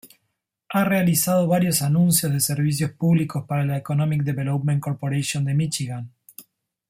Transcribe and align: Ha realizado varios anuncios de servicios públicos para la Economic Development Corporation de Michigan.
Ha 0.69 0.83
realizado 0.83 1.45
varios 1.45 1.83
anuncios 1.83 2.31
de 2.33 2.39
servicios 2.39 2.89
públicos 2.93 3.45
para 3.47 3.63
la 3.63 3.77
Economic 3.77 4.23
Development 4.23 4.81
Corporation 4.81 5.45
de 5.45 5.53
Michigan. 5.53 6.11